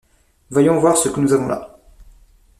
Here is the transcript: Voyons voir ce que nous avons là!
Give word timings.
Voyons 0.49 0.79
voir 0.79 0.97
ce 0.97 1.09
que 1.09 1.19
nous 1.19 1.31
avons 1.31 1.47
là! 1.47 1.77